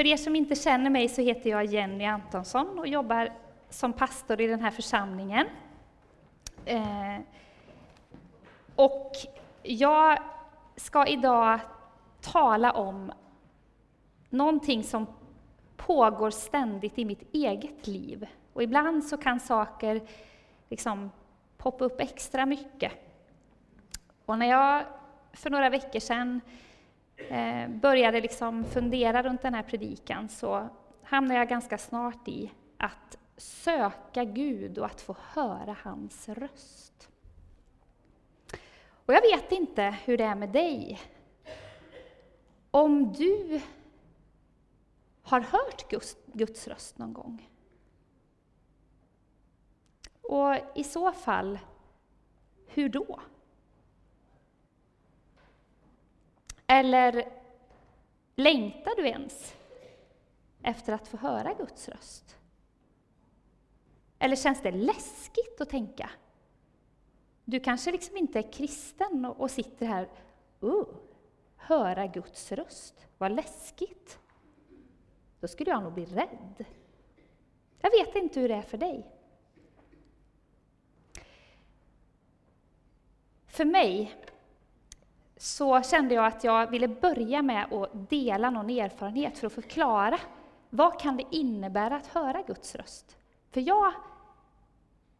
[0.00, 3.32] För er som inte känner mig så heter jag Jenny Antonsson och jobbar
[3.70, 5.46] som pastor i den här församlingen.
[6.64, 7.16] Eh,
[8.76, 9.12] och
[9.62, 10.18] jag
[10.76, 11.60] ska idag
[12.20, 13.12] tala om
[14.30, 15.06] någonting som
[15.76, 18.26] pågår ständigt i mitt eget liv.
[18.52, 20.00] Och ibland så kan saker
[20.68, 21.10] liksom
[21.56, 22.92] poppa upp extra mycket.
[24.24, 24.84] Och när jag
[25.32, 26.40] för några veckor sedan
[27.28, 30.68] eh, började liksom fundera runt den här predikan så
[31.02, 37.08] hamnade jag ganska snart i att söka Gud och att få höra hans röst.
[39.06, 41.00] Och jag vet inte hur det är med dig.
[42.70, 43.60] Om du
[45.22, 47.50] har hört Guds, Guds röst någon gång.
[50.22, 51.58] Och i så fall,
[52.66, 53.20] hur då?
[56.72, 57.32] Eller
[58.36, 59.56] längtar du ens
[60.62, 62.36] efter att få höra Guds röst?
[64.18, 66.10] Eller känns det läskigt att tänka?
[67.44, 70.08] Du kanske liksom inte är kristen och sitter här,
[70.62, 70.84] uh,
[71.56, 74.18] höra Guds röst, vad läskigt.
[75.40, 76.64] Då skulle jag nog bli rädd.
[77.80, 79.06] Jag vet inte hur det är för dig.
[83.46, 84.14] För mig
[85.40, 90.18] så kände jag att jag ville börja med att dela någon erfarenhet för att förklara
[90.70, 93.16] vad kan det innebära att höra Guds röst?
[93.50, 93.92] För jag,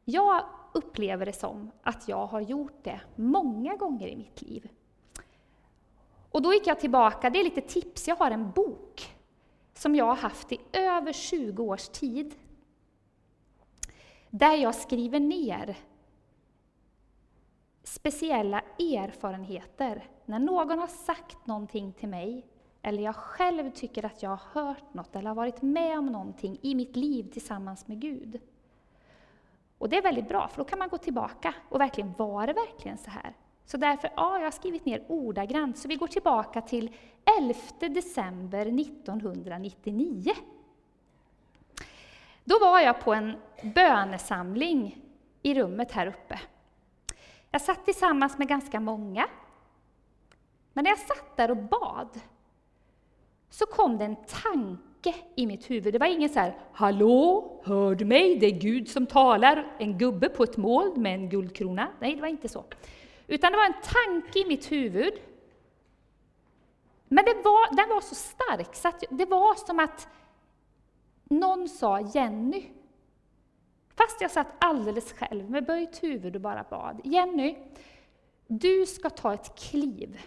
[0.04, 4.68] jag upplever det som att jag har gjort det många gånger i mitt liv.
[6.30, 9.16] Och då gick jag tillbaka, det är lite tips, jag har en bok
[9.74, 12.34] som jag har haft i över 20 års tid.
[14.30, 15.76] Där jag skriver ner
[17.82, 20.08] speciella erfarenheter.
[20.24, 22.46] När någon har sagt någonting till mig,
[22.82, 26.58] eller jag själv tycker att jag har hört något eller har varit med om någonting
[26.62, 28.40] i mitt liv tillsammans med Gud.
[29.78, 32.52] Och det är väldigt bra, för då kan man gå tillbaka och verkligen, var det
[32.52, 33.34] verkligen så här?
[33.64, 36.96] Så därför, ja, jag har skrivit ner ordagrant, så vi går tillbaka till
[37.38, 40.32] 11 december 1999.
[42.44, 43.36] Då var jag på en
[43.74, 45.04] bönesamling
[45.42, 46.40] i rummet här uppe.
[47.50, 49.28] Jag satt tillsammans med ganska många.
[50.72, 52.21] Men när jag satt där och bad
[53.50, 55.94] så kom det en tanke i mitt huvud.
[55.94, 58.38] Det var ingen så här, ”Hallå, hör du mig?
[58.38, 61.88] Det är Gud som talar”, en gubbe på ett moln med en guldkrona.
[62.00, 62.65] Nej, det var inte så.
[63.27, 65.12] Utan det var en tanke i mitt huvud.
[67.09, 70.09] Men det var, den var så stark så att det var som att
[71.25, 72.65] någon sa Jenny,
[74.00, 77.00] Fast jag satt alldeles själv med böjt huvud och bara bad.
[77.05, 77.56] Jenny,
[78.47, 80.21] du ska ta ett kliv.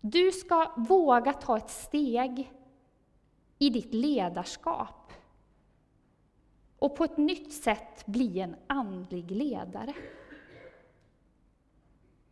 [0.00, 2.52] Du ska våga ta ett steg
[3.58, 5.12] i ditt ledarskap
[6.78, 9.94] och på ett nytt sätt bli en andlig ledare.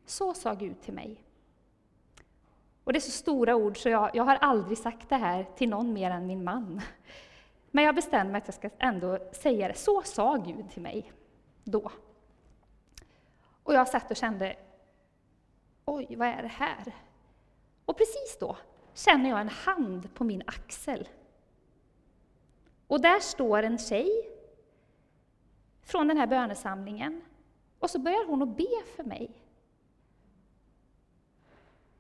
[0.07, 1.25] Så sa Gud till mig.
[2.85, 5.69] Och det är så stora ord så jag, jag har aldrig sagt det här till
[5.69, 6.81] någon mer än min man.
[7.75, 9.75] Men jag bestämde mig att jag ska ändå säga det.
[9.75, 11.13] Så sa Gud till mig
[11.65, 11.91] då.
[13.63, 14.57] Och jag satt och kände,
[15.85, 16.95] oj, vad är det här?
[17.85, 18.57] Och precis då
[18.93, 21.09] känner jag en hand på min axel.
[22.87, 24.11] Och där står en tjej
[25.83, 27.23] från den här bönesamlingen.
[27.79, 29.31] Och så börjar hon att be för mig.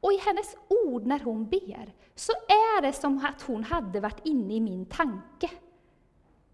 [0.00, 4.26] Och i hennes ord när hon ber, så är det som att hon hade varit
[4.26, 5.50] inne i min tanke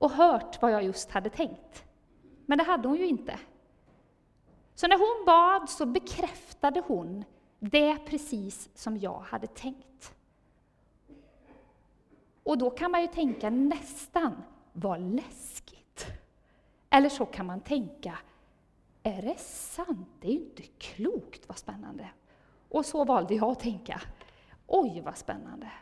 [0.00, 1.84] och hört vad jag just hade tänkt.
[2.46, 3.38] Men det hade hon ju inte.
[4.74, 7.24] Så när hon bad så bekräftade hon
[7.58, 10.14] det precis som jag hade tänkt.
[12.42, 16.06] Och då kan man ju tänka nästan, vad läskigt.
[16.90, 18.18] Eller så kan man tänka,
[19.02, 20.08] är det sant?
[20.20, 22.10] Det är ju inte klokt, vad spännande.
[22.68, 24.00] Och så valde jag att tänka,
[24.66, 25.72] oj vad spännande.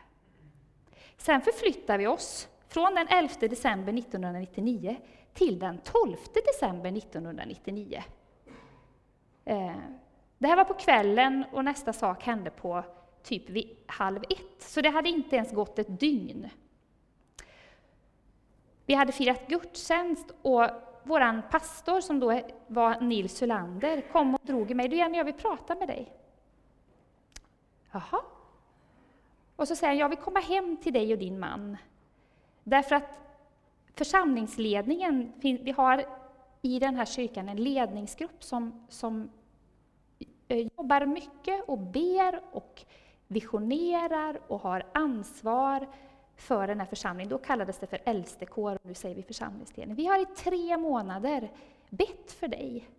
[1.17, 4.97] Sen förflyttar vi oss från den 11 december 1999
[5.33, 8.03] till den 12 december 1999.
[9.45, 9.75] Eh,
[10.37, 12.83] det här var på kvällen och nästa sak hände på
[13.23, 16.49] typ vid halv ett, så det hade inte ens gått ett dygn.
[18.85, 20.65] Vi hade firat gudstjänst och
[21.03, 24.87] vår pastor, som då var Nils Hylander, kom och drog i mig.
[24.87, 26.13] Du Jenny, jag vill prata med dig.
[27.91, 28.21] Jaha.
[29.55, 31.77] Och så säger han, jag vill komma hem till dig och din man.
[32.69, 33.09] Därför att
[33.95, 36.05] församlingsledningen, vi har
[36.61, 39.29] i den här kyrkan en ledningsgrupp som, som
[40.47, 42.85] eh, jobbar mycket och ber och
[43.27, 45.87] visionerar och har ansvar
[46.35, 47.29] för den här församlingen.
[47.29, 49.95] Då kallades det för äldstekår, och nu säger vi församlingsledning.
[49.95, 51.51] Vi har i tre månader
[51.89, 52.89] bett för dig.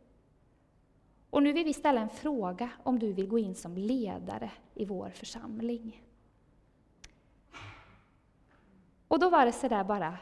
[1.30, 4.84] Och nu vill vi ställa en fråga om du vill gå in som ledare i
[4.84, 6.02] vår församling.
[9.10, 10.18] Och då var det sådär bara,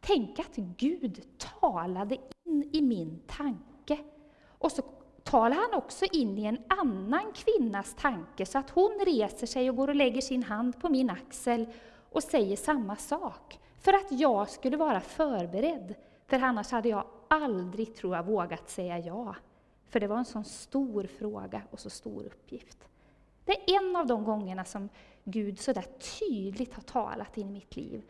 [0.00, 1.22] tänk att Gud
[1.60, 3.98] talade in i min tanke.
[4.48, 4.82] Och så
[5.22, 9.76] talar han också in i en annan kvinnas tanke, så att hon reser sig och
[9.76, 11.66] går och lägger sin hand på min axel
[12.10, 13.58] och säger samma sak.
[13.78, 15.94] För att jag skulle vara förberedd.
[16.26, 19.34] För annars hade jag aldrig, tror jag, vågat säga ja.
[19.88, 22.88] För det var en sån stor fråga och så stor uppgift.
[23.44, 24.88] Det är en av de gångerna som
[25.24, 25.86] Gud så där
[26.18, 28.02] tydligt har talat in i mitt liv.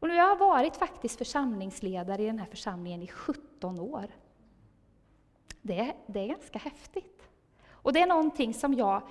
[0.00, 4.06] Och nu har jag varit faktiskt församlingsledare i den här församlingen i 17 år.
[5.62, 7.28] Det, det är ganska häftigt.
[7.68, 9.02] Och det är någonting som jag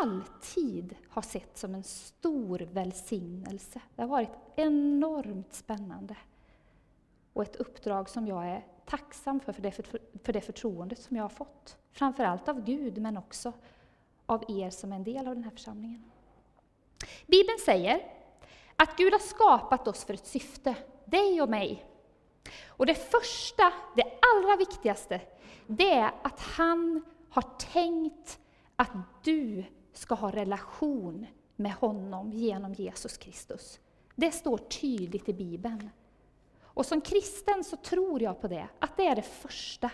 [0.00, 3.80] alltid har sett som en stor välsignelse.
[3.94, 6.16] Det har varit enormt spännande.
[7.32, 9.84] Och ett uppdrag som jag är tacksam för, för det, för,
[10.24, 11.76] för det förtroendet som jag har fått.
[11.92, 13.52] Framförallt av Gud, men också
[14.26, 16.04] av er som är en del av den här församlingen.
[17.26, 18.13] Bibeln säger
[18.76, 21.86] att Gud har skapat oss för ett syfte, dig och mig.
[22.66, 25.20] Och det första, det allra viktigaste,
[25.66, 28.38] det är att han har tänkt
[28.76, 28.90] att
[29.22, 31.26] du ska ha relation
[31.56, 33.80] med honom genom Jesus Kristus.
[34.14, 35.90] Det står tydligt i Bibeln.
[36.62, 39.90] Och som kristen så tror jag på det, att det är det första.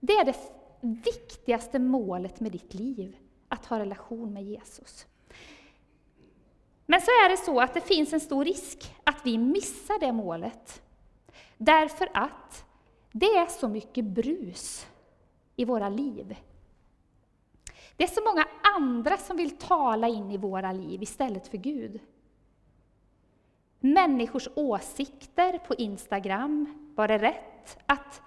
[0.00, 0.36] Det är det
[0.80, 3.16] viktigaste målet med ditt liv,
[3.48, 5.06] att ha relation med Jesus.
[6.86, 10.12] Men så är det så att det finns en stor risk att vi missar det
[10.12, 10.82] målet.
[11.58, 12.64] Därför att
[13.12, 14.86] det är så mycket brus
[15.56, 16.36] i våra liv.
[17.96, 22.00] Det är så många andra som vill tala in i våra liv istället för Gud.
[23.80, 26.92] Människors åsikter på Instagram.
[26.96, 28.22] Var det rätt att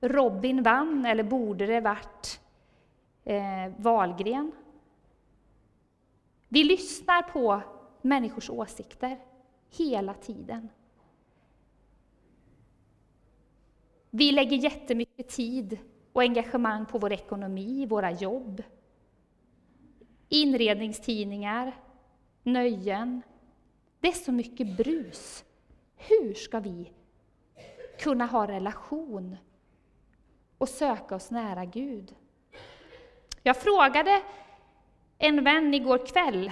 [0.00, 2.40] Robin vann, eller borde det varit
[3.24, 4.52] eh, Valgren?
[6.48, 7.62] Vi lyssnar på
[8.02, 9.18] människors åsikter
[9.70, 10.68] hela tiden.
[14.10, 15.78] Vi lägger jättemycket tid
[16.12, 18.62] och engagemang på vår ekonomi, våra jobb,
[20.28, 21.76] inredningstidningar,
[22.42, 23.22] nöjen.
[24.00, 25.44] Det är så mycket brus.
[25.96, 26.92] Hur ska vi
[27.98, 29.36] kunna ha relation
[30.58, 32.14] och söka oss nära Gud?
[33.42, 34.22] Jag frågade
[35.18, 36.50] en vän igår kväll,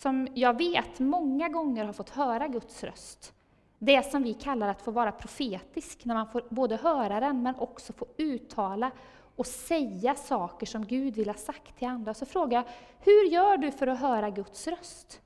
[0.00, 3.32] som jag vet många gånger har fått höra Guds röst.
[3.78, 7.54] Det som vi kallar att få vara profetisk, när man får både höra den men
[7.54, 8.90] också få uttala
[9.36, 12.14] och säga saker som Gud vill ha sagt till andra.
[12.14, 12.64] Så frågar jag,
[13.00, 15.20] hur gör du för att höra Guds röst?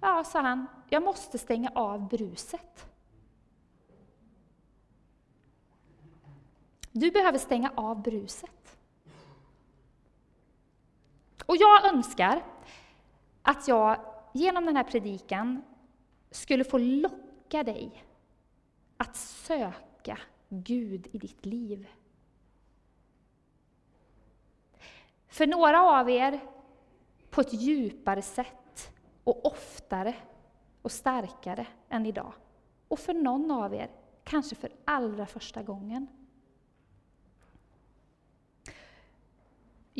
[0.00, 2.86] Ja, sa han, jag måste stänga av bruset.
[6.92, 8.57] Du behöver stänga av bruset.
[11.48, 12.44] Och jag önskar
[13.42, 14.00] att jag
[14.32, 15.62] genom den här predikan
[16.30, 18.04] skulle få locka dig
[18.96, 20.18] att söka
[20.48, 21.88] Gud i ditt liv.
[25.28, 26.40] För några av er
[27.30, 28.92] på ett djupare sätt
[29.24, 30.14] och oftare
[30.82, 32.32] och starkare än idag.
[32.88, 33.90] Och för någon av er
[34.24, 36.06] kanske för allra första gången.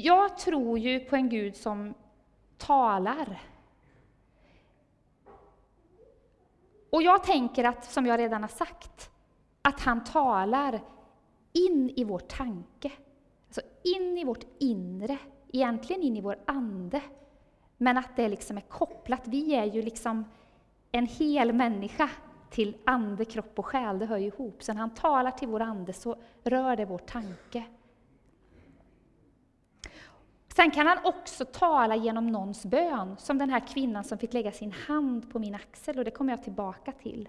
[0.01, 1.95] Jag tror ju på en Gud som
[2.59, 3.43] talar.
[6.91, 9.11] Och jag tänker att, som jag redan har sagt,
[9.63, 10.81] att han talar
[11.53, 12.93] in i vår tanke.
[13.47, 15.19] Alltså in i vårt inre,
[15.53, 17.03] egentligen in i vår ande.
[17.77, 19.29] Men att det liksom är kopplat.
[19.29, 20.25] Vi är ju liksom
[20.93, 22.11] en hel människa
[22.51, 23.99] till ande, kropp och själ.
[23.99, 24.63] Det hör ju ihop.
[24.63, 27.65] Så när han talar till vår ande så rör det vår tanke.
[30.59, 34.53] Sen kan han också tala genom någons bön, som den här kvinnan som fick lägga
[34.53, 37.29] sin hand på min axel, och det kommer jag tillbaka till.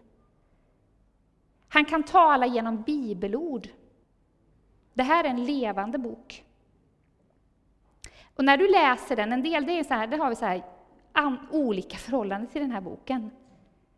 [1.68, 3.68] Han kan tala genom bibelord.
[4.94, 6.46] Det här är en levande bok.
[8.36, 10.46] Och när du läser den, en del det är så här, det har vi så
[10.46, 10.64] här,
[11.12, 13.32] an, olika förhållanden till den här boken.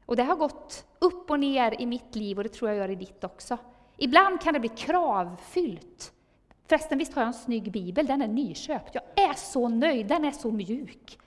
[0.06, 2.90] Och det har gått upp och ner i mitt liv och det tror jag gör
[2.90, 3.58] i ditt också.
[3.98, 6.14] Ibland kan det bli kravfyllt.
[6.72, 8.96] Förresten, visst har jag en snygg bibel, den är nyköpt.
[8.96, 11.20] Jag är så nöjd, den är så mjuk.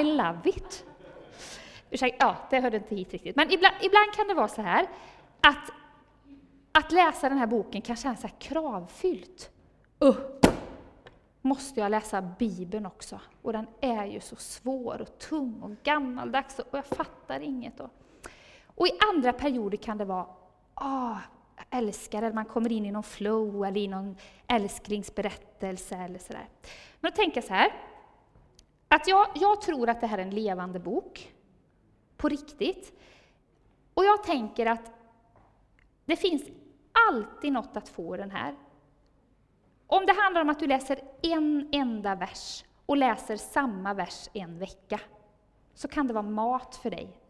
[0.00, 0.84] I love it.
[1.90, 3.36] Ursäkta, ja, det hörde inte hit riktigt.
[3.36, 4.86] Men ibland, ibland kan det vara så här
[5.40, 5.70] att,
[6.72, 9.50] att läsa den här boken kan kännas så kravfyllt.
[10.04, 10.16] Uh,
[11.40, 13.20] måste jag läsa Bibeln också.
[13.42, 17.80] Och den är ju så svår och tung och gammaldags och jag fattar inget.
[17.80, 17.90] Och,
[18.74, 20.26] och i andra perioder kan det vara,
[20.74, 21.18] ah,
[21.70, 24.16] älskar eller man kommer in i någon flow eller i någon
[24.46, 26.48] älsklingsberättelse eller sådär.
[27.00, 27.72] Men då tänker jag så här,
[28.88, 31.34] att jag, jag tror att det här är en levande bok,
[32.16, 32.92] på riktigt.
[33.94, 34.92] Och jag tänker att
[36.04, 36.42] det finns
[37.08, 38.54] alltid något att få i den här.
[39.86, 44.58] Om det handlar om att du läser en enda vers och läser samma vers en
[44.58, 45.00] vecka,
[45.74, 47.20] så kan det vara mat för dig.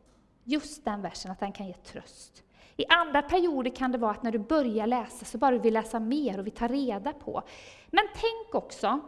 [0.45, 2.43] Just den versen, att den kan ge tröst.
[2.77, 5.75] I andra perioder kan det vara att när du börjar läsa så bara du vill
[5.75, 7.43] läsa mer och vi tar reda på.
[7.91, 9.01] Men tänk också,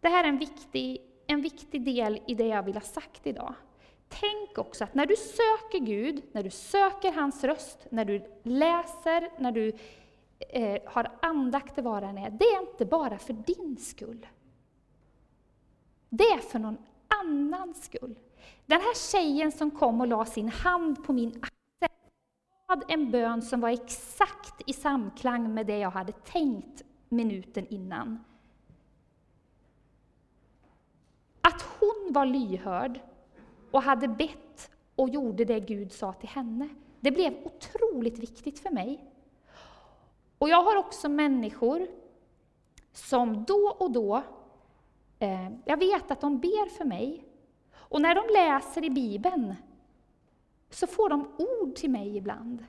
[0.00, 3.54] det här är en viktig, en viktig del i det jag vill ha sagt idag.
[4.08, 9.42] Tänk också att när du söker Gud, när du söker hans röst, när du läser,
[9.42, 9.72] när du
[10.38, 14.26] eh, har andakt var han är, det är inte bara för din skull.
[16.08, 16.78] Det är för någon
[17.22, 18.18] annans skull.
[18.66, 21.51] Den här tjejen som kom och la sin hand på min axel
[22.72, 28.24] bad en bön som var exakt i samklang med det jag hade tänkt minuten innan.
[31.40, 33.00] Att hon var lyhörd
[33.70, 36.68] och hade bett och gjorde det Gud sa till henne,
[37.00, 39.04] det blev otroligt viktigt för mig.
[40.38, 41.86] Och jag har också människor
[42.92, 44.22] som då och då,
[45.18, 47.24] eh, jag vet att de ber för mig,
[47.74, 49.54] och när de läser i Bibeln
[50.74, 52.64] så får de ord till mig ibland.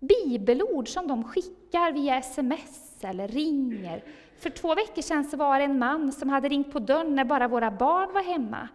[0.00, 4.04] Bibelord som de skickar via sms eller ringer.
[4.38, 7.24] För två veckor sedan så var det en man som hade ringt på dörren när
[7.24, 8.68] bara våra barn var hemma.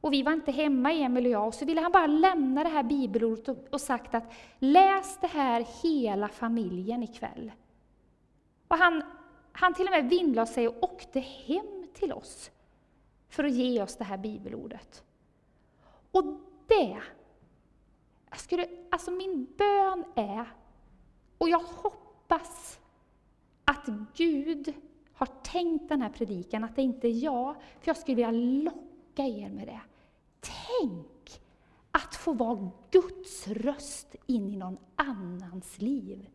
[0.00, 2.70] Och vi var inte hemma, Emil och jag, och så ville han bara lämna det
[2.70, 7.52] här bibelordet och, sagt att läs det här hela familjen ikväll.
[8.68, 9.02] Och han,
[9.52, 12.50] han till och med vinnlade sig och åkte hem till oss
[13.28, 15.04] för att ge oss det här bibelordet.
[16.10, 16.24] Och
[16.66, 17.02] det,
[18.30, 20.46] jag skulle, alltså min bön är,
[21.38, 22.80] och jag hoppas
[23.64, 24.74] att Gud
[25.12, 29.22] har tänkt den här predikan, att det inte är jag, för jag skulle vilja locka
[29.22, 29.80] er med det.
[30.40, 31.40] Tänk
[31.90, 36.28] att få vara Guds röst in i någon annans liv.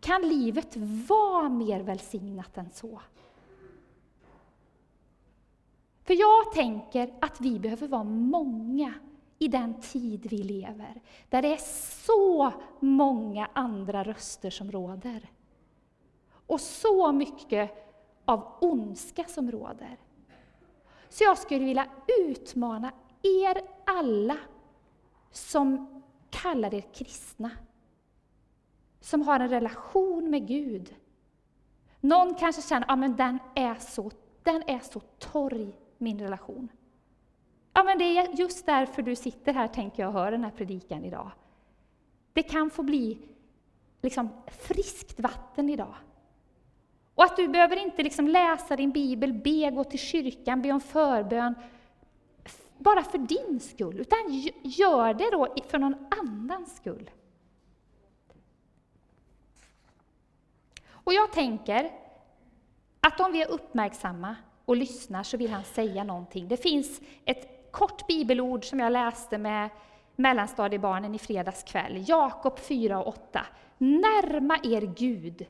[0.00, 0.76] Kan livet
[1.08, 3.00] vara mer välsignat än så?
[6.02, 8.94] För jag tänker att vi behöver vara många
[9.38, 11.60] i den tid vi lever, där det är
[12.04, 15.30] så många andra röster som råder.
[16.46, 17.70] Och så mycket
[18.24, 19.96] av ondska som råder.
[21.08, 21.86] Så jag skulle vilja
[22.18, 24.36] utmana er alla
[25.30, 27.50] som kallar er kristna,
[29.00, 30.94] som har en relation med Gud.
[32.00, 34.10] Någon kanske känner att ja, den, är så,
[34.42, 36.68] den är så torr, min relation.
[37.76, 40.50] Ja, men det är just därför du sitter här, tänker jag, och hör den här
[40.50, 41.30] predikan idag.
[42.32, 43.18] Det kan få bli
[44.02, 45.94] liksom friskt vatten idag.
[47.14, 50.80] Och att du behöver inte liksom läsa din bibel, be, gå till kyrkan, be om
[50.80, 51.54] förbön,
[52.78, 54.18] bara för din skull, utan
[54.62, 57.10] gör det då för någon annans skull.
[60.88, 61.90] Och jag tänker
[63.00, 66.48] att om vi är uppmärksamma och lyssnar så vill han säga någonting.
[66.48, 69.70] Det finns ett kort bibelord som jag läste med
[70.16, 73.46] mellanstadiebarnen i fredags kväll, Jakob 4 och 8.
[73.78, 75.46] Närma er Gud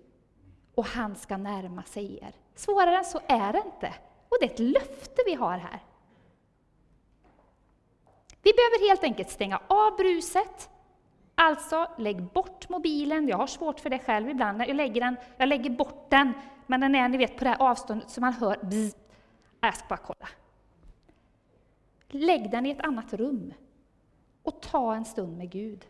[0.74, 2.34] och han ska närma sig er.
[2.54, 3.94] Svårare än så är det inte.
[4.28, 5.80] Och det är ett löfte vi har här.
[8.42, 10.70] Vi behöver helt enkelt stänga av bruset.
[11.34, 13.28] Alltså, lägg bort mobilen.
[13.28, 14.60] Jag har svårt för det själv ibland.
[14.60, 16.32] Jag lägger, den, jag lägger bort den,
[16.66, 18.96] men den är ni vet, på det här avståndet så man hör bzz.
[19.60, 20.28] Jag ska bara kolla.
[22.16, 23.54] Lägg den i ett annat rum
[24.42, 25.86] och ta en stund med Gud.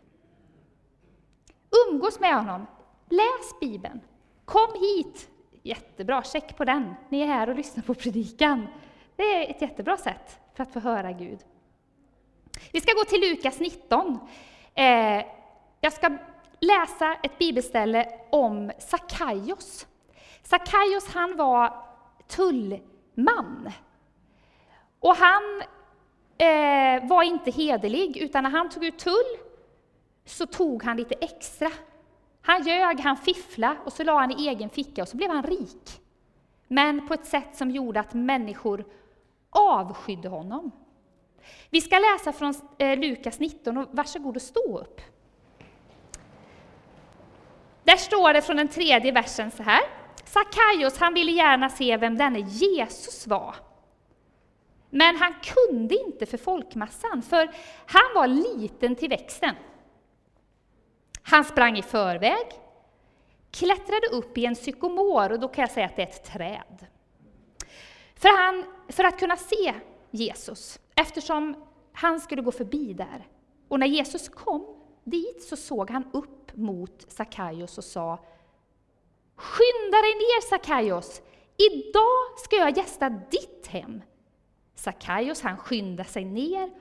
[1.89, 2.65] Umgås med honom.
[3.09, 4.01] Läs Bibeln.
[4.45, 5.29] Kom hit!
[5.63, 6.93] Jättebra, check på den.
[7.09, 8.67] Ni är här och lyssnar på predikan.
[9.15, 11.39] Det är ett jättebra sätt för att få höra Gud.
[12.71, 14.19] Vi ska gå till Lukas 19.
[14.73, 15.25] Eh,
[15.81, 16.17] jag ska
[16.59, 19.87] läsa ett bibelställe om Sakaios.
[20.43, 21.83] Sakaios han var
[22.27, 23.71] tullman.
[24.99, 25.61] Och han
[26.37, 29.37] eh, var inte hederlig, utan när han tog ut tull
[30.25, 31.71] så tog han lite extra.
[32.41, 35.43] Han ljög, han fifflade och så la han i egen ficka och så blev han
[35.43, 36.01] rik.
[36.67, 38.85] Men på ett sätt som gjorde att människor
[39.49, 40.71] avskydde honom.
[41.69, 45.01] Vi ska läsa från eh, Lukas 19, och varsågod och stå upp.
[47.83, 49.81] Där står det från den tredje versen så här.
[50.25, 53.55] Sackaios, han ville gärna se vem denne Jesus var.
[54.95, 57.51] Men han kunde inte för folkmassan, för
[57.85, 59.55] han var liten till växten.
[61.21, 62.45] Han sprang i förväg,
[63.51, 66.85] klättrade upp i en sykomor, och då kan jag säga att det är ett träd.
[68.15, 69.73] För, han, för att kunna se
[70.11, 71.55] Jesus, eftersom
[71.93, 73.27] han skulle gå förbi där.
[73.67, 78.19] Och när Jesus kom dit så såg han upp mot Sackaios och sa
[79.35, 81.21] Skynda dig ner Sackaios!
[81.57, 84.01] Idag ska jag gästa ditt hem.
[84.75, 86.71] Sackaios han skyndade sig ner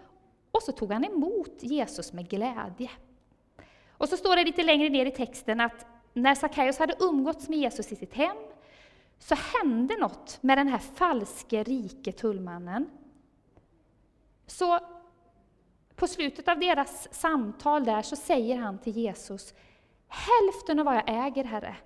[0.51, 2.91] och så tog han emot Jesus med glädje.
[3.91, 7.59] Och så står det lite längre ner i texten att när Sackaios hade umgåtts med
[7.59, 8.37] Jesus i sitt hem
[9.19, 12.91] så hände något med den här falske rike tullmannen.
[14.47, 14.81] Så
[15.95, 19.55] på slutet av deras samtal där så säger han till Jesus
[20.09, 21.77] Hälften av vad jag äger, Herre,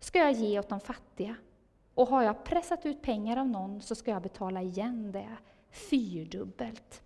[0.00, 1.36] ska jag ge åt de fattiga.
[1.94, 5.36] Och har jag pressat ut pengar av någon så ska jag betala igen det
[5.70, 7.02] fyrdubbelt.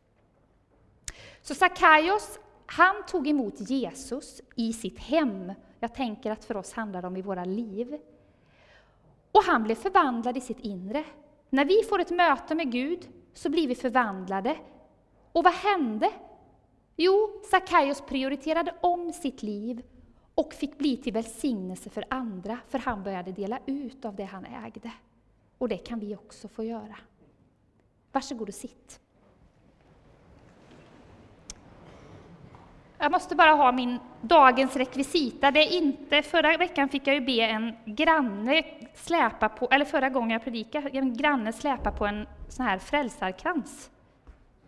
[1.43, 5.53] Så Sackaios, han tog emot Jesus i sitt hem.
[5.81, 7.99] Jag tänker att för oss handlar det om i våra liv.
[9.33, 11.05] Och han blev förvandlad i sitt inre.
[11.51, 14.57] När vi får ett möte med Gud så blir vi förvandlade.
[15.33, 16.11] Och vad hände?
[16.97, 19.83] Jo, Sackaios prioriterade om sitt liv
[20.39, 24.47] och fick bli till välsignelse för andra, för han började dela ut av det han
[24.47, 24.91] ägde.
[25.59, 26.97] Och det kan vi också få göra.
[28.13, 29.01] Varsågod och sitt.
[32.99, 35.51] Jag måste bara ha min dagens rekvisita.
[35.51, 38.63] Det är inte, förra veckan fick jag ju be en granne
[38.95, 43.91] släpa på, eller förra gången jag predikade, en granne släpa på en sån här frälsarkrans.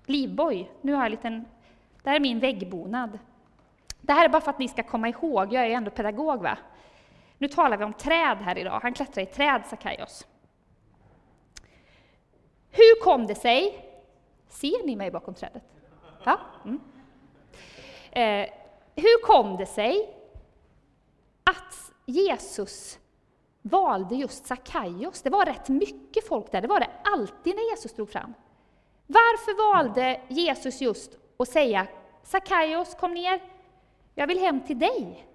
[0.06, 0.70] Livboj.
[0.80, 1.44] Nu har jag en liten,
[2.02, 3.18] det här är min väggbonad.
[4.10, 6.42] Det här är bara för att ni ska komma ihåg, jag är ju ändå pedagog
[6.42, 6.58] va.
[7.38, 10.26] Nu talar vi om träd här idag, han klättrar i träd, Sakaios.
[12.70, 13.84] Hur kom det sig,
[14.48, 15.62] ser ni mig bakom trädet?
[16.24, 16.40] Ja?
[16.64, 16.80] Mm.
[18.10, 18.50] Eh,
[18.94, 20.16] hur kom det sig
[21.44, 22.98] att Jesus
[23.62, 25.22] valde just Sackaios?
[25.22, 28.34] Det var rätt mycket folk där, det var det alltid när Jesus drog fram.
[29.06, 31.86] Varför valde Jesus just att säga
[32.22, 33.40] Sackaios, kom ner,
[34.14, 35.26] jag vill hem till dig.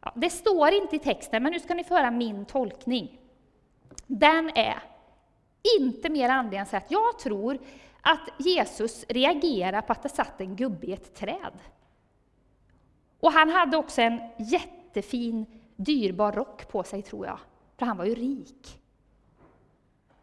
[0.00, 3.18] Ja, det står inte i texten, men nu ska ni få höra min tolkning.
[4.06, 4.82] Den är
[5.80, 7.58] inte mer andlig än så att jag tror
[8.00, 11.58] att Jesus reagerar på att det satt en gubbe i ett träd.
[13.20, 17.38] Och han hade också en jättefin, dyrbar rock på sig, tror jag,
[17.76, 18.80] för han var ju rik.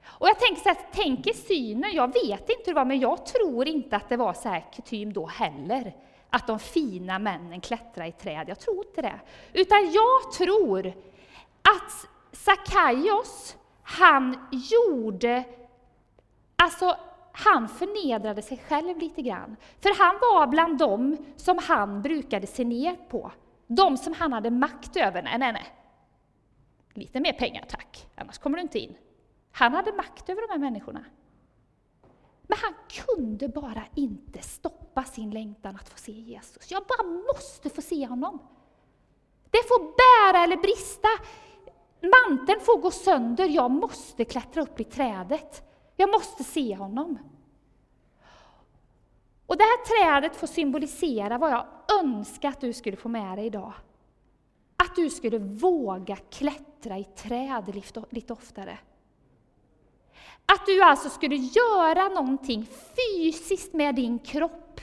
[0.03, 3.25] Och jag tänker så här, tänk synen, jag vet inte hur det var, men jag
[3.25, 5.93] tror inte att det var så här kutym då heller
[6.31, 8.49] att de fina männen klättrar i träd.
[8.49, 9.19] Jag tror inte det.
[9.53, 10.87] Utan jag tror
[11.61, 15.43] att Sackaios, han gjorde,
[16.55, 16.97] alltså
[17.31, 19.55] han förnedrade sig själv lite grann.
[19.79, 23.31] För han var bland dem som han brukade se ner på.
[23.67, 25.23] De som han hade makt över.
[25.23, 25.65] Nej, nej, nej.
[26.93, 28.95] Lite mer pengar tack, annars kommer du inte in.
[29.51, 31.03] Han hade makt över de här människorna.
[32.51, 36.71] Men han kunde bara inte stoppa sin längtan att få se Jesus.
[36.71, 38.39] Jag bara måste få se honom.
[39.49, 41.07] Det får bära eller brista.
[42.01, 45.63] Manteln får gå sönder, jag måste klättra upp i trädet.
[45.95, 47.19] Jag måste se honom.
[49.45, 51.65] Och det här trädet får symbolisera vad jag
[52.03, 53.73] önskar att du skulle få med dig idag.
[54.75, 58.79] Att du skulle våga klättra i träd lite oftare.
[60.53, 64.81] Att du alltså skulle göra någonting fysiskt med din kropp,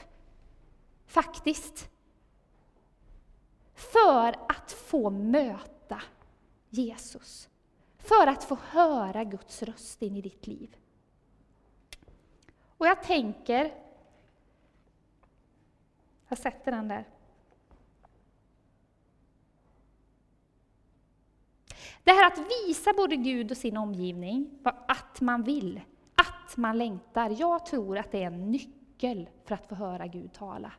[1.06, 1.90] faktiskt.
[3.74, 6.02] För att få möta
[6.68, 7.48] Jesus.
[7.98, 10.76] För att få höra Guds röst in i ditt liv.
[12.78, 13.74] Och jag tänker,
[16.28, 17.04] jag sätter den där.
[22.04, 24.50] Det här att visa både Gud och sin omgivning
[24.88, 25.80] att man vill,
[26.14, 27.36] att man längtar.
[27.38, 30.72] Jag tror att det är en nyckel för att få höra Gud tala.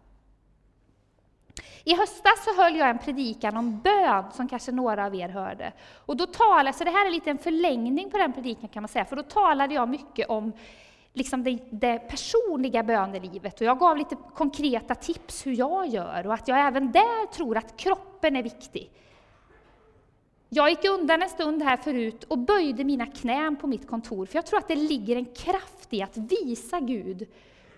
[1.84, 5.74] I höstas så höll jag en predikan om bön, som kanske några av er hörde.
[6.06, 8.88] Och då talade, så det här är lite en förlängning på den predikan kan man
[8.88, 10.54] säga, för då talade jag mycket om
[11.14, 16.34] liksom det, det, personliga bönelivet och jag gav lite konkreta tips hur jag gör och
[16.34, 18.92] att jag även där tror att kroppen är viktig.
[20.50, 24.36] Jag gick undan en stund här förut och böjde mina knän på mitt kontor, för
[24.36, 27.28] jag tror att det ligger en kraft i att visa Gud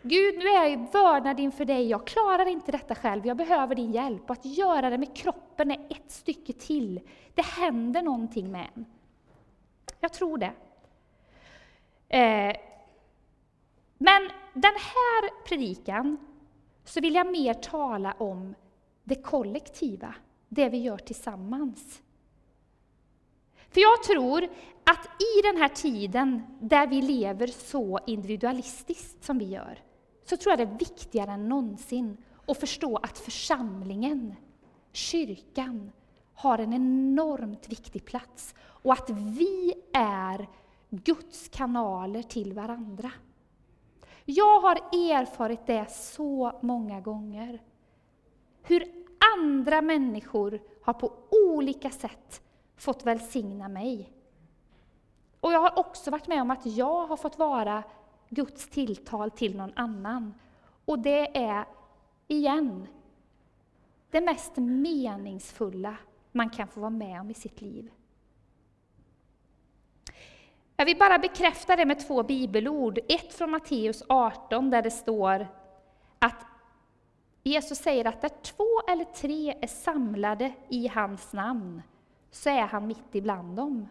[0.03, 3.91] Gud, nu är jag vördnad inför dig, jag klarar inte detta själv, jag behöver din
[3.91, 4.29] hjälp.
[4.29, 6.99] Och att göra det med kroppen är ett stycke till.
[7.33, 8.85] Det händer någonting med en.
[9.99, 10.53] Jag tror det.
[12.17, 12.55] Eh,
[13.97, 14.21] men
[14.53, 16.17] den här predikan
[16.85, 18.55] så vill jag mer tala om
[19.03, 20.15] det kollektiva,
[20.49, 22.01] det vi gör tillsammans.
[23.71, 24.43] För jag tror
[24.83, 29.79] att i den här tiden där vi lever så individualistiskt som vi gör,
[30.25, 34.35] så tror jag det är viktigare än någonsin att förstå att församlingen,
[34.91, 35.91] kyrkan,
[36.33, 40.47] har en enormt viktig plats och att vi är
[40.89, 43.11] Guds kanaler till varandra.
[44.25, 44.75] Jag har
[45.11, 47.61] erfarit det så många gånger.
[48.63, 48.83] Hur
[49.37, 52.41] andra människor har på olika sätt
[52.81, 54.11] fått välsigna mig.
[55.39, 57.83] Och jag har också varit med om att jag har fått vara
[58.29, 60.33] Guds tilltal till någon annan.
[60.85, 61.65] Och det är,
[62.27, 62.87] igen,
[64.11, 65.97] det mest meningsfulla
[66.31, 67.91] man kan få vara med om i sitt liv.
[70.75, 72.99] Jag vill bara bekräfta det med två bibelord.
[73.09, 75.47] Ett från Matteus 18 där det står
[76.19, 76.45] att
[77.43, 81.81] Jesus säger att där två eller tre är samlade i hans namn
[82.31, 83.87] så är han mitt ibland dem.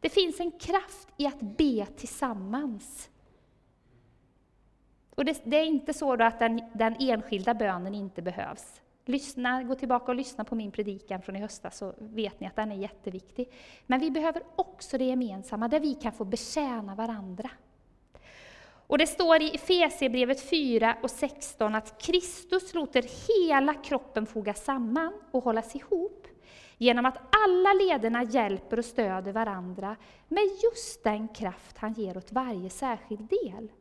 [0.00, 3.10] Det finns en kraft i att be tillsammans.
[5.14, 8.80] Och det, det är inte så att den, den, enskilda bönen inte behövs.
[9.04, 12.56] Lyssna, gå tillbaka och lyssna på min predikan från i höstas så vet ni att
[12.56, 13.52] den är jätteviktig.
[13.86, 17.50] Men vi behöver också det gemensamma, där vi kan få betjäna varandra.
[18.86, 25.12] Och det står i Efesierbrevet 4 och 16 att Kristus låter hela kroppen fogas samman
[25.30, 26.26] och hållas ihop
[26.78, 29.96] genom att alla lederna hjälper och stöder varandra
[30.28, 33.72] med just den kraft han ger åt varje särskild del.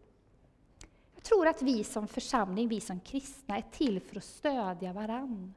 [1.16, 5.54] Jag tror att vi som församling, vi som kristna, är till för att stödja varann.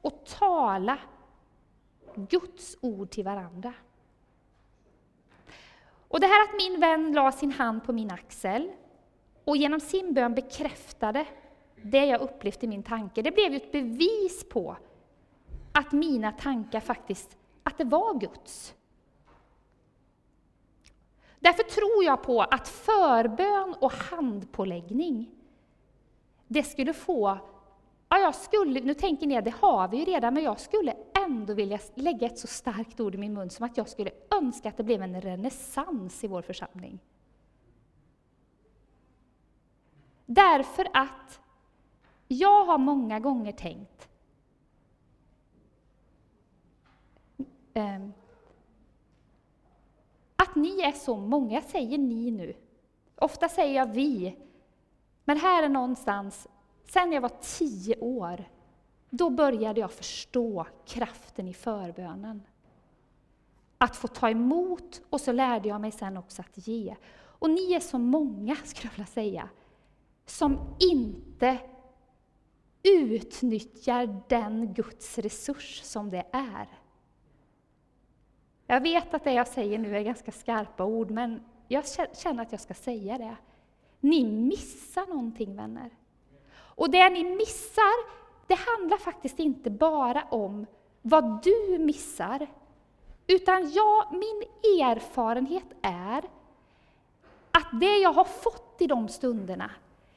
[0.00, 0.98] Och tala
[2.14, 3.74] Guds ord till varandra.
[6.08, 8.72] Och det här att min vän la sin hand på min axel
[9.44, 11.26] och genom sin bön bekräftade
[11.82, 14.76] det jag upplevt i min tanke, det blev ju ett bevis på
[15.72, 18.74] att mina tankar faktiskt, att det var Guds.
[21.40, 25.30] Därför tror jag på att förbön och handpåläggning,
[26.46, 27.38] det skulle få
[28.08, 30.96] Ja, jag skulle, nu tänker ni att det har vi ju redan, men jag skulle
[31.24, 34.68] ändå vilja lägga ett så starkt ord i min mun som att jag skulle önska
[34.68, 36.98] att det blev en renässans i vår församling.
[40.26, 41.40] Därför att
[42.28, 44.08] jag har många gånger tänkt
[47.78, 48.12] Ehm,
[50.36, 52.54] att ni är så många, jag säger ni nu.
[53.16, 54.36] Ofta säger jag vi.
[55.24, 56.48] Men här är någonstans
[56.92, 58.44] Sen jag var tio år,
[59.10, 62.42] då började jag förstå kraften i förbönen.
[63.78, 66.96] Att få ta emot, och så lärde jag mig sen också att ge.
[67.16, 69.48] Och ni är så många, skulle jag vilja säga,
[70.26, 71.58] som inte
[72.82, 76.68] utnyttjar den Guds resurs som det är.
[78.70, 81.84] Jag vet att det jag säger nu är ganska skarpa ord, men jag
[82.16, 83.36] känner att jag ska säga det.
[84.00, 85.90] Ni missar någonting, vänner.
[86.54, 88.08] Och det ni missar,
[88.46, 90.66] det handlar faktiskt inte bara om
[91.02, 92.46] vad du missar,
[93.26, 94.42] utan jag, min
[94.82, 96.24] erfarenhet är
[97.50, 99.70] att det jag har fått i de stunderna,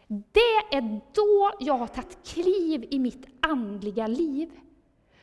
[0.08, 4.52] det är då jag har tagit kliv i mitt andliga liv,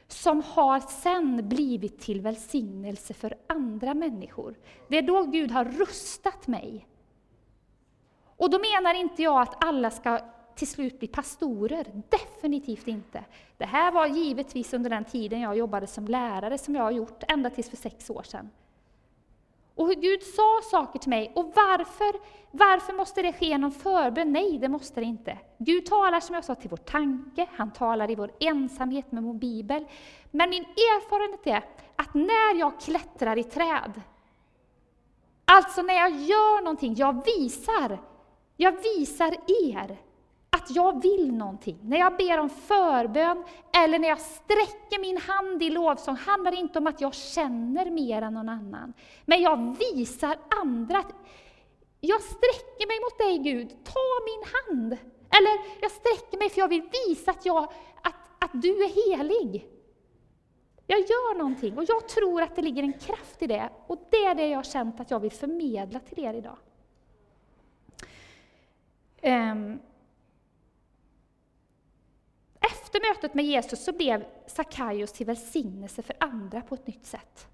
[0.09, 4.55] som har sen blivit till välsignelse för andra människor.
[4.89, 6.87] Det är då Gud har rustat mig.
[8.37, 10.21] Och då menar inte jag att alla ska
[10.55, 12.03] till slut bli pastorer.
[12.09, 13.25] Definitivt inte.
[13.57, 17.23] Det här var givetvis under den tiden jag jobbade som lärare, som jag har gjort
[17.29, 18.51] ända tills för sex år sedan.
[19.79, 21.33] Och hur Gud sa saker till mig.
[21.35, 24.33] Och varför, varför måste det ske genom förbön?
[24.33, 25.39] Nej, det måste det inte.
[25.59, 29.35] Gud talar som jag sa till vår tanke, han talar i vår ensamhet med vår
[29.35, 29.87] bibel.
[30.31, 31.65] Men min erfarenhet är
[31.97, 34.03] att när jag klättrar i träd,
[35.45, 37.99] alltså när jag gör någonting, jag visar,
[38.57, 39.97] jag visar er
[40.59, 41.79] att jag vill någonting.
[41.83, 43.45] När jag ber om förbön
[43.85, 47.91] eller när jag sträcker min hand i lovsång handlar det inte om att jag känner
[47.91, 48.93] mer än någon annan.
[49.25, 51.13] Men jag visar andra att
[52.01, 54.93] jag sträcker mig mot dig Gud, ta min hand.
[55.31, 57.65] Eller jag sträcker mig för jag vill visa att, jag,
[58.03, 59.69] att, att du är helig.
[60.87, 63.69] Jag gör någonting och jag tror att det ligger en kraft i det.
[63.87, 66.57] Och det är det jag har känt att jag vill förmedla till er idag.
[69.23, 69.79] Um,
[72.89, 77.49] efter mötet med Jesus så blev Sackaios till välsignelse för andra på ett nytt sätt.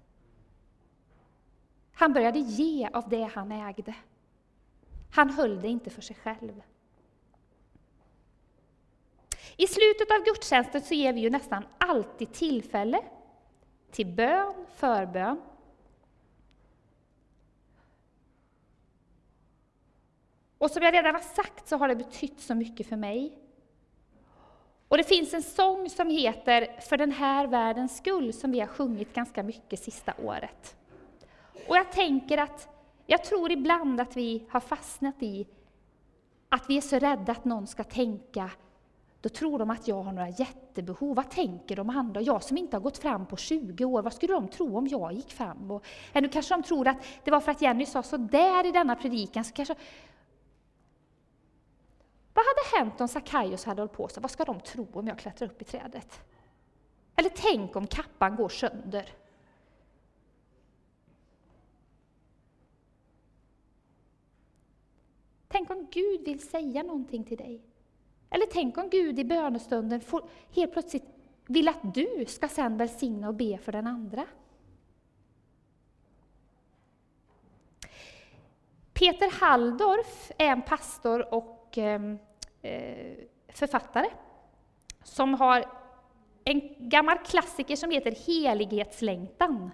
[1.93, 3.95] Han började ge av det han ägde.
[5.11, 6.61] Han höll det inte för sig själv.
[9.57, 13.01] I slutet av gudstjänsten så ger vi ju nästan alltid tillfälle
[13.91, 15.41] till bön, förbön.
[20.57, 23.44] Och som jag redan har sagt så har det betytt så mycket för mig.
[24.87, 28.67] Och det finns en sång som heter För den här världens skull, som vi har
[28.67, 30.75] sjungit ganska mycket sista året.
[31.67, 32.67] Och jag tänker att,
[33.05, 35.47] jag tror ibland att vi har fastnat i
[36.49, 38.51] att vi är så rädda att någon ska tänka,
[39.21, 41.15] då tror de att jag har några jättebehov.
[41.15, 42.21] Vad tänker de andra?
[42.21, 45.13] Jag som inte har gått fram på 20 år, vad skulle de tro om jag
[45.13, 45.71] gick fram?
[45.71, 48.71] Och, eller kanske de tror att det var för att Jenny sa så där i
[48.71, 49.75] denna predikan, så kanske
[52.35, 54.21] vad hade hänt om Sackaios hade hållit på så?
[54.21, 56.19] Vad ska de tro om jag klättrar upp i trädet?
[57.15, 59.09] Eller tänk om kappan går sönder?
[65.47, 67.61] Tänk om Gud vill säga någonting till dig?
[68.29, 71.05] Eller tänk om Gud i bönestunden får, helt plötsligt
[71.45, 74.25] vill att du ska sen välsigna och be för den andra?
[78.93, 82.15] Peter Halldorf är en pastor och eh,
[82.65, 84.09] Eh, författare
[85.03, 85.65] som har
[86.43, 89.71] en gammal klassiker som heter Helighetslängtan.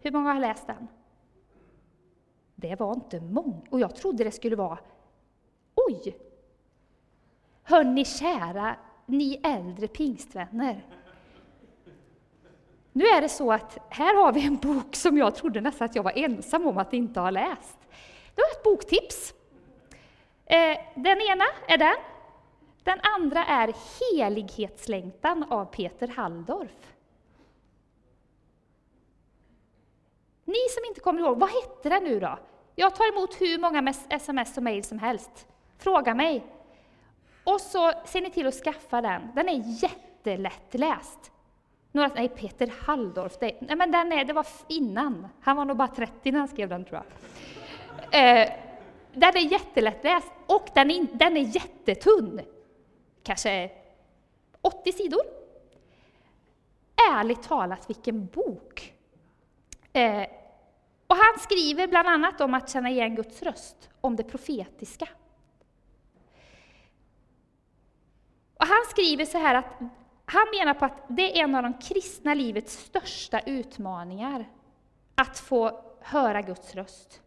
[0.00, 0.88] Hur många har läst den?
[2.54, 4.78] Det var inte många, och jag trodde det skulle vara
[5.74, 6.16] Oj!
[7.62, 10.86] Hörni kära, ni äldre pingstvänner.
[12.92, 15.96] Nu är det så att här har vi en bok som jag trodde nästan att
[15.96, 17.78] jag var ensam om att inte ha läst.
[18.34, 19.34] Det var ett boktips.
[20.52, 21.94] Eh, den ena är den.
[22.82, 26.94] Den andra är Helighetslängtan av Peter Halldorf.
[30.44, 32.38] Ni som inte kommer ihåg, vad hette den nu då?
[32.74, 35.46] Jag tar emot hur många sms och mejl som helst.
[35.78, 36.44] Fråga mig.
[37.44, 39.22] Och så ser ni till att skaffa den.
[39.34, 41.32] Den är jättelättläst.
[41.92, 45.28] Några, nej, Peter Halldorf, det, nej, men den är, det var innan.
[45.40, 47.02] Han var nog bara 30 när han skrev den, tror
[48.10, 48.42] jag.
[48.42, 48.52] Eh,
[49.14, 52.40] den är jättelättläst och den är, den är jättetunn.
[53.22, 53.70] Kanske
[54.60, 55.22] 80 sidor.
[57.10, 58.94] Ärligt talat, vilken bok!
[59.92, 60.26] Eh,
[61.06, 65.08] och han skriver bland annat om att känna igen Guds röst, om det profetiska.
[68.56, 69.78] Och han skriver så här att
[70.24, 74.48] han menar på att det är en av de kristna livets största utmaningar,
[75.14, 77.22] att få höra Guds röst.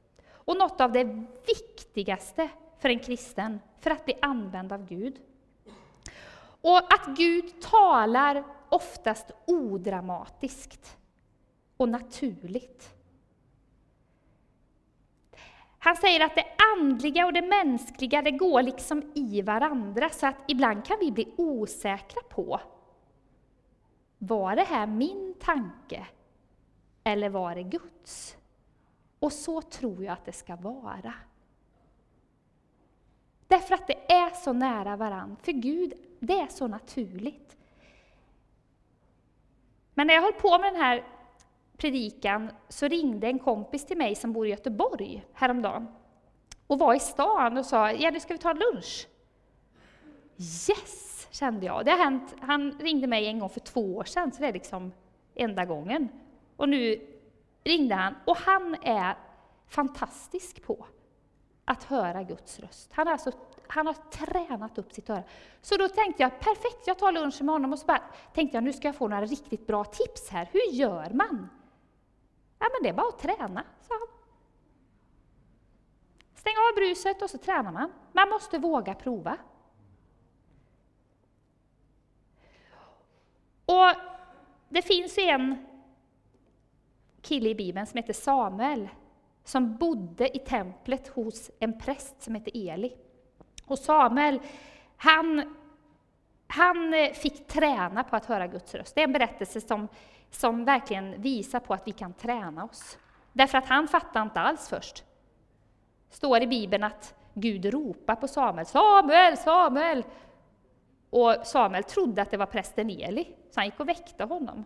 [0.45, 5.19] Och något av det viktigaste för en kristen, för att bli använd av Gud.
[6.61, 10.97] Och att Gud talar oftast odramatiskt
[11.77, 12.89] och naturligt.
[15.79, 16.45] Han säger att det
[16.77, 21.33] andliga och det mänskliga det går liksom i varandra, så att ibland kan vi bli
[21.37, 22.59] osäkra på
[24.17, 26.07] var det här min tanke
[27.03, 28.37] eller var det Guds?
[29.19, 31.13] Och så tror jag att det ska vara.
[33.47, 35.35] Därför att det är så nära varann.
[35.41, 37.57] För Gud, det är så naturligt.
[39.93, 41.03] Men när jag höll på med den här
[41.77, 45.87] predikan så ringde en kompis till mig som bor i Göteborg häromdagen
[46.67, 49.07] och var i stan och sa Jenny, ska vi ta lunch?
[50.37, 51.85] Yes, kände jag.
[51.85, 52.35] Det har hänt.
[52.39, 54.91] Han ringde mig en gång för två år sedan, så det är liksom
[55.35, 56.09] enda gången.
[56.55, 57.07] Och nu
[57.65, 59.17] ringde han, och han är
[59.67, 60.85] fantastisk på
[61.65, 62.89] att höra Guds röst.
[62.93, 63.31] Han, alltså,
[63.67, 65.23] han har tränat upp sitt öra.
[65.61, 68.63] Så då tänkte jag, perfekt, jag tar lunch med honom och så bara, tänkte jag,
[68.63, 70.49] nu ska jag få några riktigt bra tips här.
[70.51, 71.49] Hur gör man?
[72.59, 74.07] Ja, men det är bara att träna, sa han.
[76.35, 77.91] Stäng av bruset och så tränar man.
[78.11, 79.37] Man måste våga prova.
[83.65, 83.91] Och
[84.69, 85.65] det finns en
[87.25, 88.89] kille i Bibeln som hette Samuel,
[89.43, 92.93] som bodde i templet hos en präst som hette Eli.
[93.65, 94.39] Och Samuel,
[94.97, 95.55] han,
[96.47, 98.95] han eh, fick träna på att höra Guds röst.
[98.95, 99.87] Det är en berättelse som,
[100.31, 102.97] som verkligen visar på att vi kan träna oss.
[103.33, 105.03] Därför att han fattade inte alls först.
[106.09, 110.03] Det står i Bibeln att Gud ropar på Samuel, Samuel, Samuel!
[111.09, 114.65] Och Samuel trodde att det var prästen Eli, så han gick och väckte honom.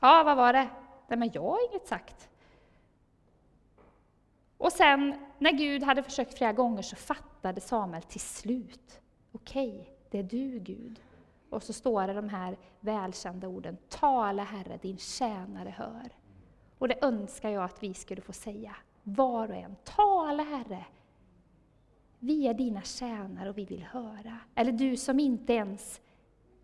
[0.00, 0.68] Ja, vad var det?
[1.10, 2.28] Nej, men jag har inget sagt.
[4.58, 9.00] Och sen när Gud hade försökt flera gånger så fattade Samuel till slut.
[9.32, 11.00] Okej, okay, det är du Gud.
[11.50, 13.76] Och så står det de här välkända orden.
[13.88, 16.10] Tala Herre, din tjänare hör.
[16.78, 19.76] Och det önskar jag att vi skulle få säga, var och en.
[19.84, 20.84] Tala Herre,
[22.18, 24.38] vi är dina tjänare och vi vill höra.
[24.54, 26.00] Eller du som inte ens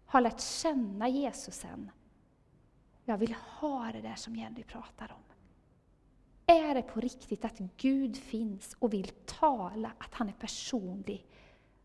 [0.07, 1.91] har lärt känna Jesus än.
[3.09, 5.23] Jag vill ha det där som Jenny pratar om.
[6.47, 11.27] Är det på riktigt att Gud finns och vill tala, att han är personlig?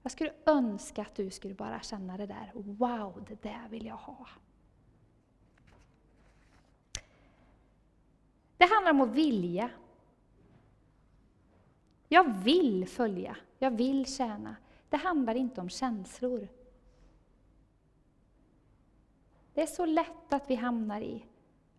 [0.01, 3.95] Jag skulle önska att du skulle bara känna det där, wow, det där vill jag
[3.95, 4.27] ha.
[8.57, 9.69] Det handlar om att vilja.
[12.07, 14.55] Jag vill följa, jag vill tjäna.
[14.89, 16.47] Det handlar inte om känslor.
[19.61, 21.25] Det är så lätt att vi hamnar i,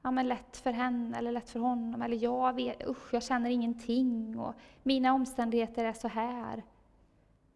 [0.03, 3.51] ja men lätt för henne eller lätt för honom, eller jag vet, usch jag känner
[3.51, 6.63] ingenting och mina omständigheter är så här.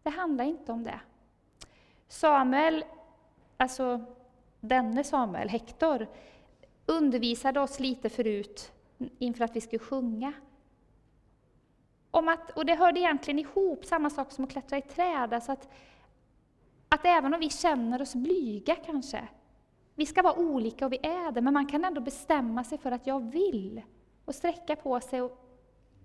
[0.02, 1.00] Det handlar inte om det.
[2.08, 2.84] Samuel,
[3.56, 4.04] alltså
[4.60, 6.06] denne Samuel, Hector,
[6.86, 8.72] undervisade oss lite förut
[9.18, 10.32] inför att vi skulle sjunga.
[12.10, 15.34] Om att, och det hörde egentligen ihop, samma sak som att klättra i träd.
[15.34, 15.68] Alltså att,
[16.88, 19.28] att även om vi känner oss blyga kanske,
[19.96, 22.92] vi ska vara olika och vi är det, men man kan ändå bestämma sig för
[22.92, 23.82] att jag vill
[24.24, 25.22] och sträcka på sig.
[25.22, 25.38] Och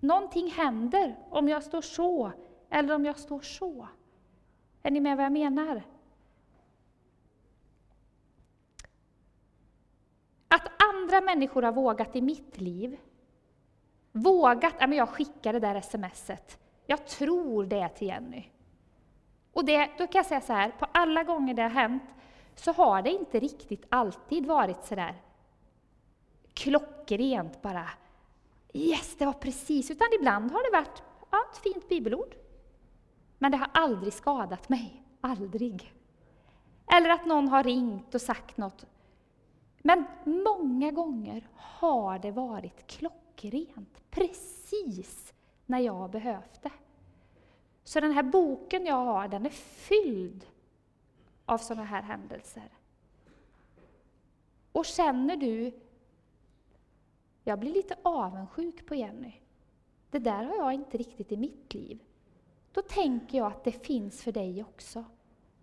[0.00, 2.32] någonting händer om jag står så
[2.70, 3.88] eller om jag står så.
[4.82, 5.82] Är ni med vad jag menar?
[10.48, 12.98] Att andra människor har vågat i mitt liv,
[14.12, 18.44] vågat, ja men jag skickar det där smset, jag tror det till Jenny.
[19.52, 22.02] Och det, då kan jag säga så här, på alla gånger det har hänt
[22.54, 25.22] så har det inte riktigt alltid varit så där
[26.54, 27.88] klockrent bara.
[28.72, 29.90] Yes, det var precis.
[29.90, 32.34] Utan ibland har det varit ja, ett fint bibelord.
[33.38, 35.02] Men det har aldrig skadat mig.
[35.20, 35.94] Aldrig.
[36.96, 38.84] Eller att någon har ringt och sagt något.
[39.78, 44.02] Men många gånger har det varit klockrent.
[44.10, 45.32] Precis
[45.66, 46.70] när jag behövt det.
[47.84, 50.46] Så den här boken jag har, den är fylld
[51.52, 52.70] av sådana här händelser.
[54.72, 55.72] Och känner du,
[57.44, 59.32] jag blir lite avundsjuk på Jenny.
[60.10, 61.98] Det där har jag inte riktigt i mitt liv.
[62.72, 65.04] Då tänker jag att det finns för dig också.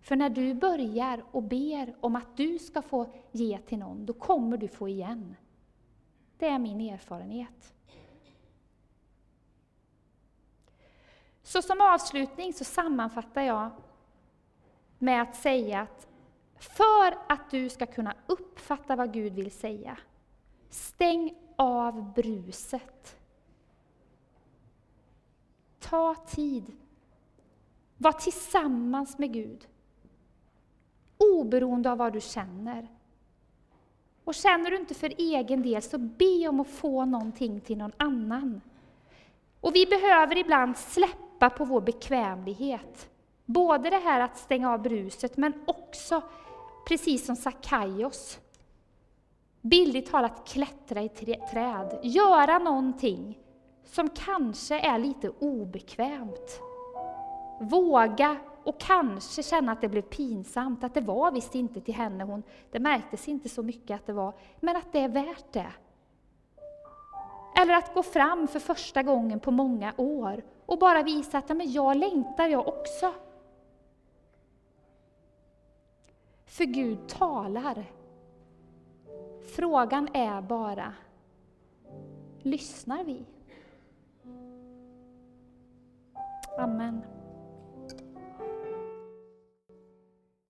[0.00, 4.12] För när du börjar och ber om att du ska få ge till någon, då
[4.12, 5.36] kommer du få igen.
[6.38, 7.74] Det är min erfarenhet.
[11.42, 13.70] Så som avslutning så sammanfattar jag
[15.00, 16.06] med att säga att
[16.58, 19.98] för att du ska kunna uppfatta vad Gud vill säga,
[20.70, 23.16] stäng av bruset.
[25.78, 26.72] Ta tid.
[27.96, 29.68] Var tillsammans med Gud.
[31.18, 32.88] Oberoende av vad du känner.
[34.24, 37.92] Och känner du inte för egen del, så be om att få någonting till någon
[37.96, 38.60] annan.
[39.60, 43.10] Och vi behöver ibland släppa på vår bekvämlighet.
[43.52, 46.22] Både det här att stänga av bruset, men också,
[46.88, 48.38] precis som Sakaios,
[49.60, 53.38] bildligt talat klättra i träd, göra någonting
[53.84, 56.60] som kanske är lite obekvämt.
[57.60, 62.24] Våga och kanske känna att det blev pinsamt, att det var visst inte till henne,
[62.24, 65.72] hon, det märktes inte så mycket att det var, men att det är värt det.
[67.62, 71.54] Eller att gå fram för första gången på många år och bara visa att ja,
[71.54, 73.12] men jag längtar jag också.
[76.50, 77.84] För Gud talar.
[79.56, 80.92] Frågan är bara,
[82.38, 83.24] lyssnar vi?
[86.58, 87.02] Amen.